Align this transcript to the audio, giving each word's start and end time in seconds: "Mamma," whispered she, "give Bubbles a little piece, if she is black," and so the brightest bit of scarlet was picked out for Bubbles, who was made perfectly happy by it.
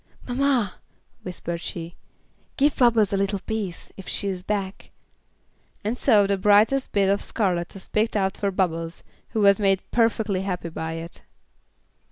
"Mamma," 0.27 0.77
whispered 1.21 1.61
she, 1.61 1.93
"give 2.57 2.75
Bubbles 2.75 3.13
a 3.13 3.17
little 3.17 3.37
piece, 3.37 3.91
if 3.97 4.07
she 4.07 4.27
is 4.29 4.41
black," 4.41 4.89
and 5.83 5.95
so 5.95 6.25
the 6.25 6.39
brightest 6.39 6.91
bit 6.91 7.07
of 7.07 7.21
scarlet 7.21 7.71
was 7.75 7.87
picked 7.87 8.15
out 8.15 8.35
for 8.35 8.49
Bubbles, 8.49 9.03
who 9.29 9.41
was 9.41 9.59
made 9.59 9.83
perfectly 9.91 10.41
happy 10.41 10.69
by 10.69 10.93
it. 10.93 11.21